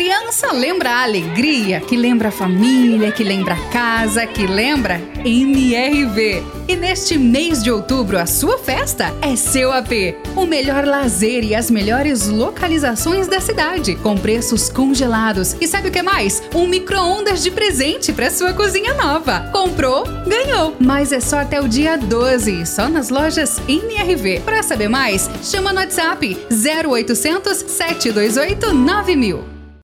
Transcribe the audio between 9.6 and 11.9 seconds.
AP. O melhor lazer e as